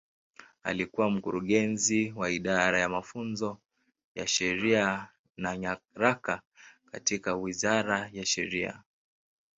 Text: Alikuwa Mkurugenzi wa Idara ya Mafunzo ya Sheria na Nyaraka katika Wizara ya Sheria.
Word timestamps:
Alikuwa 0.63 1.09
Mkurugenzi 1.11 2.13
wa 2.15 2.29
Idara 2.31 2.79
ya 2.79 2.89
Mafunzo 2.89 3.57
ya 4.15 4.27
Sheria 4.27 5.07
na 5.37 5.57
Nyaraka 5.57 6.41
katika 6.91 7.35
Wizara 7.35 8.09
ya 8.13 8.25
Sheria. 8.25 8.83